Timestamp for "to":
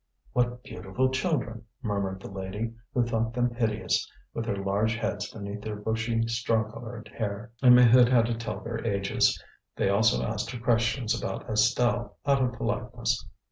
8.25-8.33